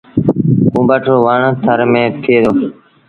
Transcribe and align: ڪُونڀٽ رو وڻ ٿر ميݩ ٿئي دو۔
ڪُونڀٽ 0.71 1.03
رو 1.09 1.17
وڻ 1.25 1.41
ٿر 1.63 1.79
ميݩ 1.91 2.13
ٿئي 2.23 2.37
دو۔ 2.43 2.51